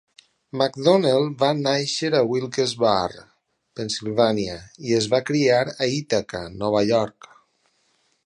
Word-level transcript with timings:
McDonnell 0.59 1.25
va 1.41 1.49
néixer 1.59 2.09
a 2.19 2.21
Wilkes-Barre, 2.29 3.21
Pennsilvània, 3.81 4.57
i 4.89 4.97
es 5.01 5.09
va 5.13 5.21
criar 5.29 5.61
a 5.87 5.91
Ítaca, 5.99 6.45
Nova 6.65 6.85
York. 6.93 7.29